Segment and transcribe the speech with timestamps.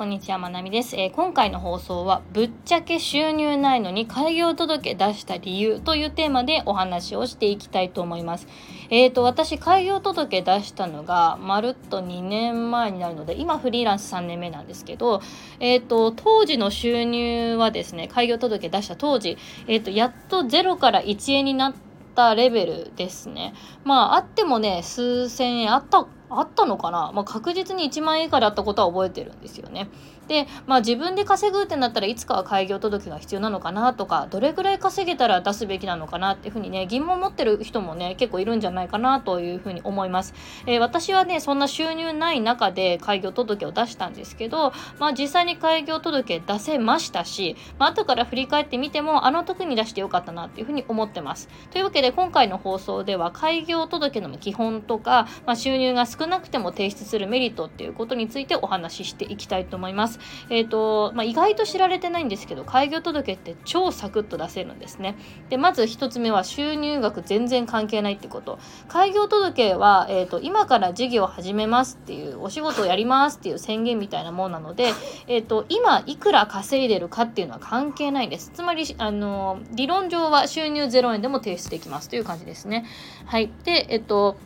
[0.00, 8.48] こんにちは、まなみです、えー、今回の放送は、ぶっちゃけ収入ないのに開業届出した理由というテーマでお話をしていきたいと思います。
[8.88, 15.20] えっ、ー、と、私、開業届出したのが、まるっと2年前になるので、今フリーランス3年目なんですけど、
[15.58, 19.36] えっ、ー、と、当時の収入はですね、開業届出した当時、
[19.66, 21.74] えっ、と、やっと0から1円になっ
[22.14, 23.52] たレベルですね。
[23.84, 29.88] まあ、あってもね、数千円あったあったのかな、まあ、確実に1万円以下だったことは覚えてるんですよね。
[30.30, 40.34] で、まあ、自分で稼ぐってなったらいつかは開業届が必要なのかなとかどれぐらい稼げたら出すべきなのかなっていうふうにね疑問を持ってる人もね結構いるんじゃないかなというふうに思います。
[40.66, 51.48] えー、私はねそんな収入ない中で開業届を出したんですけど、まあ、実際に開業届出せましたし、まあ後から振り返ってみてもあの時に出してよかったなっていうふうに思ってます。
[51.72, 60.18] というわけで今回の放送では開業届の基本とか、まあ、収入が少少なくても提出するメリットっていうことについてお話ししていきたいと思います。
[60.50, 65.16] えっ、ー、と、まあ、意外と知られてないんですけど、開業届って超サクッと出せるんですね。
[65.48, 68.58] で、まず1つ目は収入額全然関係ないってこと。
[68.88, 74.92] 開業届は、えっ、ー、と、今から事業を始めますっていう、お仕事をやりますっていう宣言みたいなものなので、
[75.26, 78.50] えっ、ー、と、今いくら稼いでるかっていうのは関係ないんです。
[78.52, 82.84] つまり、あの、理論上は収入0円でも提出できますという感じですね。
[83.24, 83.50] はい。
[83.64, 84.36] で、えっと、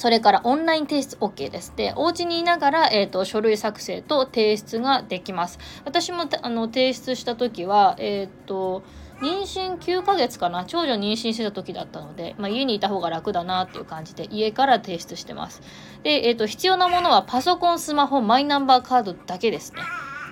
[0.00, 1.74] それからオンライン提出 OK です。
[1.76, 5.58] で、お家にいながら、え、ー、と、書類作成と提出ができます。
[5.84, 8.82] 私もあの提出した時は、えっ、ー、と、
[9.20, 10.64] 妊娠9ヶ月かな？
[10.64, 15.60] 長女妊娠してた時だったので、まあ、家にいた方が楽だなっていう感じで家から提出してます。
[16.02, 19.82] で、えっ、ー、と、必要なものはパソコン、スマホ、マイナンバーカードだけですね。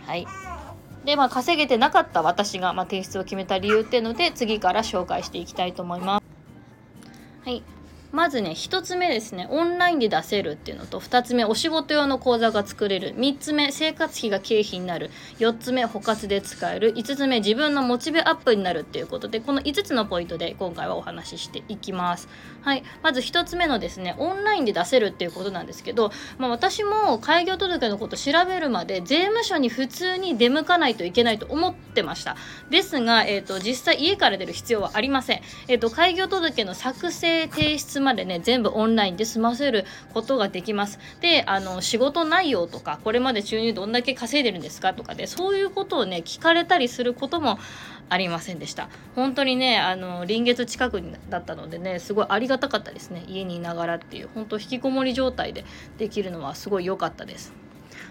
[0.06, 0.26] はい。
[1.04, 6.24] で、まあ、稼げてなかった私が、まあ、提出を決めた理由っていうので、次から紹介していきたいと思います。
[7.44, 7.62] はい。
[8.10, 9.46] まずね1つ目ですね。
[9.50, 13.14] オンラインで出せるっていうのと2つ目お仕事用の口座が作れる。
[13.14, 15.10] 3つ目生活費が経費になる。
[15.38, 16.94] 4つ目補活で使える。
[16.94, 22.28] 5つ目自分のモチベアップになるっていうことでこの5つのポイントで今回はお話ししていきます。
[22.62, 22.82] はい。
[23.02, 32.36] まず1つ目のですねオンラインで出せるっていうことなんですけど、まあ、私も開業届のこと調べるまで税務署に普通に出向かないといけないと思ってました。
[32.70, 40.98] ですが、えーと、実際家から出る必要はありません、えーと開業届の作成提出までね全部オンラインで済ませることができます。
[41.20, 47.58] であの仕事内容とかこれまで収入どんだけ稼いでるんですかとかでそういうことをね聞かれたりすることも
[48.08, 48.88] ありませんでした。
[49.14, 53.24] 本当にねあの臨月近くだったのでねすごいありがたかったですね。
[53.28, 55.64] 家にいながらっていう本当引きこもり状態で
[55.98, 57.52] できるのはすごい良かったです。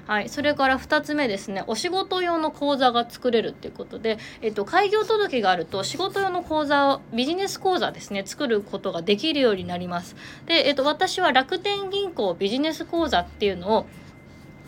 [0.07, 1.65] はい、それから2つ目ですね。
[1.67, 10.15] お仕事用の口座が作れるっていうことで、えっと、開業届があると仕事用の口座をビジネス口座ですね作ることができるようになります。
[10.45, 13.85] で、えっと、私は楽天銀行ビジネス口座っていうのを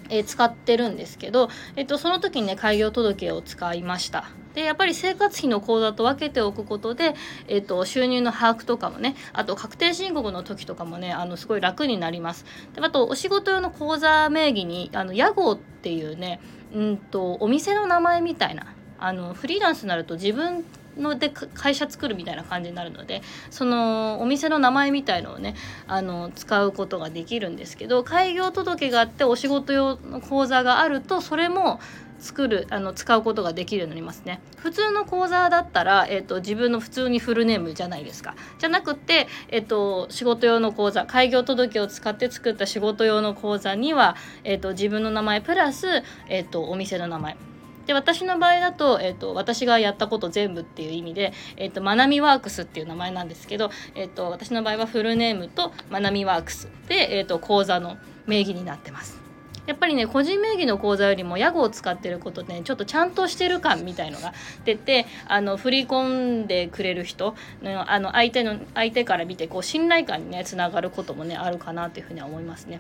[0.10, 4.26] えー、使ってるんですけど、えっと、その時にね開業届を使いました。
[4.54, 7.14] でやっぱり生活費の口座と分けておくことで、
[7.48, 12.46] えーと、収入の把握とかもねあと確定申告の時とかもねあのすごい楽になります。
[12.74, 16.40] であとお仕事用の口座名義にあの屋号っていうね
[16.74, 20.66] うんとお店の名前みたいなあのフリーランスになると自分
[21.00, 25.56] ので会社作るみたいな感じになるのでそのお店の名前みたいのをね
[25.88, 31.80] あの使うことができるんですけど開業届があってお仕事用の口座があるとそれも
[32.20, 34.42] 作るあの使うことができるようになりますね。
[34.58, 38.36] 普通の講座だったら、えーと、自分の普通にフルネームじゃないですか。
[38.60, 47.49] じゃなくて、えーと、仕事用の講座開業届を使って作った仕事用の講座には、えーと、自分の名前プラス、えー、とお店の名前。
[47.90, 59.20] で私の場合だと,、えーと、私がやったこと全部っていう意味で、えーと、まなみワークスっていう名前なんですけど、えーと、私の場合はフルネームとまなみワークスで、えー、と講座の名義になってます。
[59.66, 64.36] やっぱりね個人名義の口座よりも屋号を使ってることで、ね、ちょっとちゃんとしてる感みたいのが
[64.66, 67.34] 出てあの振り込んでくれる人
[67.64, 72.80] のあの相手の相手から見てこう信頼感にねつながることもねあるかなというふうには思いますね。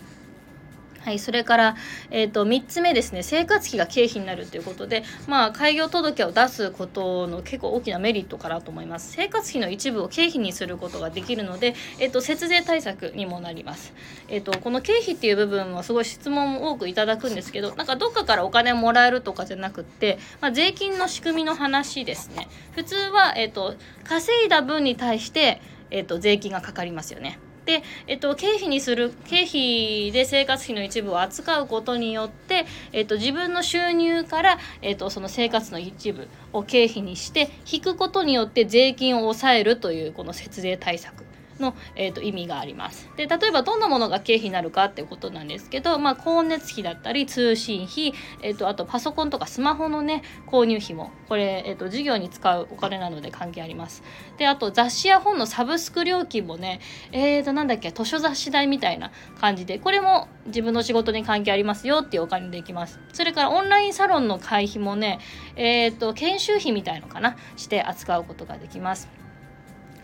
[1.01, 1.75] はい、それから、
[2.11, 9.11] えーと、3つ目ですね生活費が経費になるということで、まあ、開業届を出すことの結構大きなメリットかなと思います。
[9.13, 13.93] 生活費の一部を経費にすることができるので、えーと、節税対策にもなります、
[14.27, 22.47] えーと、この経費っていう部分はすごい質問も多くいただくんですけどなんかどっかからお金もらえるとかじゃなくって、まあ、税金の仕組みの話ですね。
[22.73, 25.61] 普通は、えー、と稼いだ分に対して、
[25.91, 27.39] えー、と税金がかかりますよね。
[27.69, 41.23] で、えっと、経費にする経費で生活費の一部を扱うことによって、えっと、自分の収入から、えっと、その生活の一部を経費にして引くことによって税金を抑えるというこの節税対策。
[41.61, 43.09] の、えーと、意味があります。
[43.17, 54.03] で例えばどんなものが経費になるかっていうことなんですけど、まあ、光熱費だったり通信費、えーと、あとパソコンとかスマホのね購入費もこれ、えーと、と事業に使うお金なので関係あります。
[54.37, 56.79] であと雑誌や本のサブスク料金もね
[57.11, 62.99] えーとなんだっけ図書雑誌代みたいな感じでこれも自分の仕事に関係ありますよっていうお金できます。
[63.13, 65.19] それからオンラインサロンの会費もね、
[65.55, 69.28] えー、と研修費みたいのかなして扱うことができます。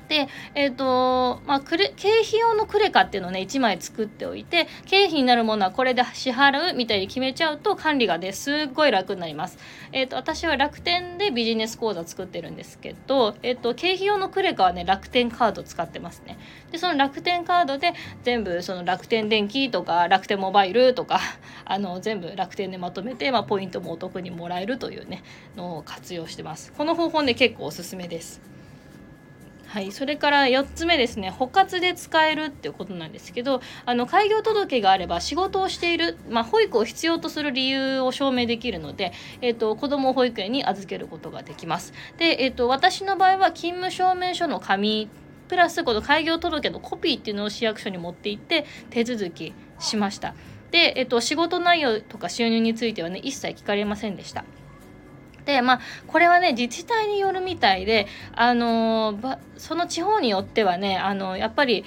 [0.08, 9.58] で、えっ、ー、と、まあ、経費用のクレカっていうのをね、1枚作っておいて、経費になるものはこれで支払うみたいに決めちゃうと管理がね、すっごい楽になります。
[9.92, 16.38] え、ー、と、私は楽天でビジネス講座作ってるんですけど、えっ、ー、と、経費用のクレカはね、楽天カード使ってますね。
[16.72, 17.94] で、その楽天カードで
[18.24, 21.20] 全部、その楽天電気とか楽天モバイルとか、
[21.66, 25.24] あの、全部楽天でまとめて、まあ、ポイントもお得にもらえるというね、
[25.56, 26.74] のを活用してます。
[26.74, 28.55] この方法ね、結構おすすめです。
[29.76, 39.12] はい、それから4つ目ですね補活で使えるっていうことなんですけどあの開業届があれば仕事をしている、まあ、保育を必要とする理由を証明できるので、
[39.42, 41.92] えーと、子どもを保育園に預けることができます。
[42.18, 45.10] で、えーと、私の場合は勤務証明書の紙
[45.50, 50.36] プラスこの開業届のコピーっていうのを市役所に持って行って手続きしました。
[50.72, 54.46] で、えっと、仕事内容とか収入についてはね一切聞かれませんでした。
[55.46, 59.18] でまあこれはね自治体によるみたいであの
[59.58, 61.86] その地方によってはねあのやっぱり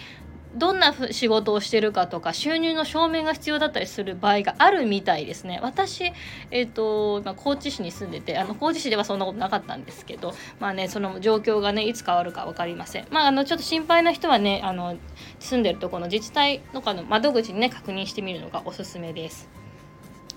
[0.55, 5.61] どんな仕事をしてるかとか収入の証明が必要だったりする場合があるみたいですね。
[5.63, 6.05] 私、
[6.51, 13.07] えーとま、高知市に住んでてあの高知市ではそんなことなかったんですけどまあねその状況がねいつ変わるか分かりません。
[13.11, 14.97] まああのちょっと心配な人はねあの
[15.39, 19.49] 住んでるところの自治体とかの窓口にね確認してみるのがおすすめです。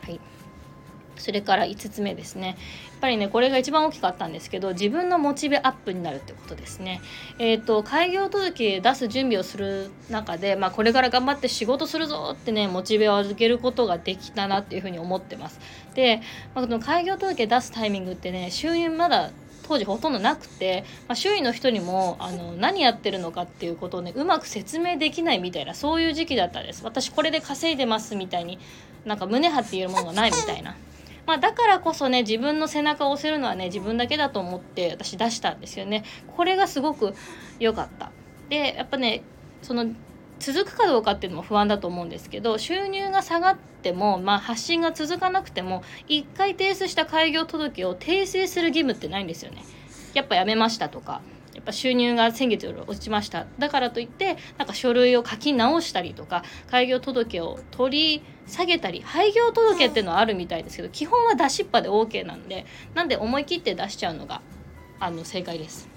[0.04, 0.20] はい。
[1.22, 2.48] それから5つ目ですね。
[2.48, 2.58] やっ
[3.02, 7.02] ぱりねこれが一番大きかったんですけど自分のモチベアップになるってことですね。
[7.40, 15.60] えっ、ー、と開業届出す準備をする中で、まあ、これから頑張って仕事するぞってねモチベを預けることができたなっていうふうに思ってます。
[15.96, 16.22] で、
[16.54, 19.32] まあ、この開業届出すタイミングってね収入まだ
[19.72, 26.84] 当時ほとんどなくて、まあ、周囲の人にもあの何やってるのかっていうことをねうまく説明できないみたいなそういう時期だったんです。
[26.84, 28.60] 私これで稼いでますみたいに
[29.06, 30.76] なんか胸張って言えるものがないみたいな。
[31.26, 36.04] まあ、だからこそね自分の背中を押せるのはね自分だけだと思って私出したんですよね。
[36.36, 37.14] これがすごく
[37.60, 38.12] 良かった。
[38.50, 39.24] でやっぱね
[39.62, 39.86] その
[40.40, 49.64] 続くかどうかっていうのも不安だと思うんですけど収入が下がっても、まあ、発信が続かなくても1回提出した開業届を訂正する義務ってないんですよね。
[50.14, 51.22] やっぱやめましたとか。
[51.62, 62.66] やっぱ収入が先月より落ちましただからといってなんか書類を書き直したりとか開業届を取り下げたり廃業届っていうのはあるみたいですけど基本は出しっぱで OK なんで
[62.96, 64.42] なんで思い切って出しちゃうのが
[65.00, 65.90] あの正解です。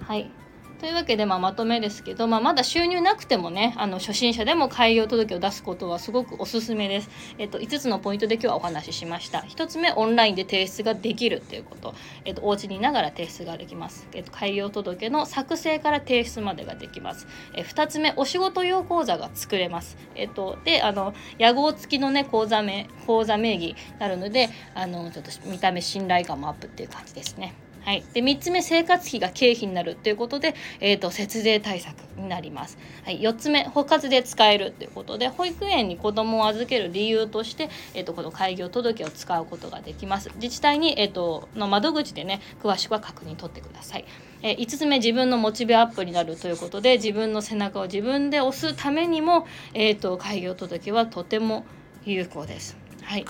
[0.00, 0.30] はい
[0.80, 9.40] というわけで、まあ、まとめですけど、まあ、まだ収入なくてもねあの初心者でも開業届を出すことはすごくおすすめです、えっと、5つのポイントで今日はお話ししました。
[9.40, 11.94] 1つ目オンラインで提出ができるっていうこと、
[12.24, 27.54] えっと、お家にいながら提出ができます、えっと、開業届の作成から提出までができます、え2つ目お仕事用口座が作れます、えっと、であの屋号付きのね口座名口座名義になるのであのちょっと見た目信頼感もアップっていう感じですね。
[27.88, 40.30] はい、で3つ目生活費が経費になるということで、えーと、節税対策になります、はい、4つ目包括で使えるということで保育園に子どもを預ける理由として、えーと、この開業届を使うことができます。
[40.34, 44.04] 自治体に、えーと、の窓口でね詳しくは確認取ってください、
[44.42, 51.64] えー、5つ目自分のモチベアップになるということで自分の背中を自分で押すためにも、えー、と開業届はとても
[52.04, 52.76] 有効です。
[53.00, 53.24] はい。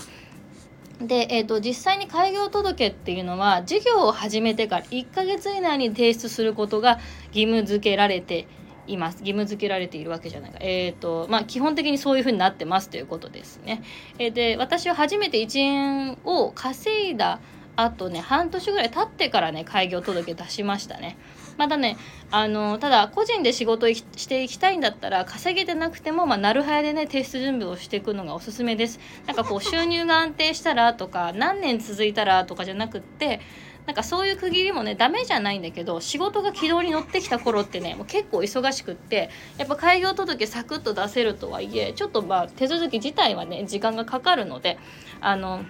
[1.01, 8.47] で、えーと、実際に開業届っていうのは事業を始めてから1ヶ月以内に提出することが義務付けられて
[8.85, 9.19] います。
[9.19, 13.83] 義務付けられているわけじゃないかえっ、ー、とまあ基本的にそういうふうになってますということですね、
[14.17, 17.39] えー、で私は初めて1円を稼いだ
[17.75, 21.17] あとね半年ぐらい経ってからね開業届出しましたね。
[21.57, 21.97] まだね
[22.31, 33.39] あのただ個人で仕事していきたいんだったら稼げてなくても、まあ、なるはやでね提出準備をしていくのがおすすめですなんかこう収入が安定したらとか何年続いたらとかじゃなくって
[33.87, 44.77] なんかそういう区切りもねダメじゃないんだけど仕事が軌道に乗ってきた頃ってねもう結構忙しくってやっぱ開業届サクッと出せるとはいえちょっとまあ手続き自体はね時間がかかるので
[45.21, 45.63] あの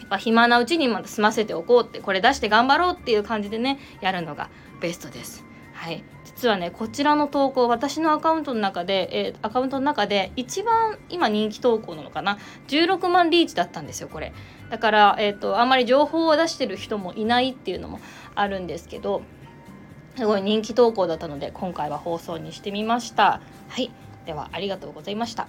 [0.00, 4.50] やっぱ暇なうちにまた済ませておこうってこれ出して頑張ろうっていう感じでねやるのが
[4.82, 5.49] ベストです。
[5.80, 12.36] はい、実はねこちらの投稿私のアカウントの中で、えー、アカウントの中で一番今人気投稿なのかな
[12.68, 14.34] ？16万リーチだったんですよこれ。
[14.68, 17.98] だから、えーと、あんまり情報を出してる人もいないっていうのも
[18.34, 19.22] あるんですけど
[20.16, 23.40] すごい人気投稿だったので今回は放送にしてみました。
[23.68, 23.90] はい。
[24.26, 25.48] ではありがとうございました。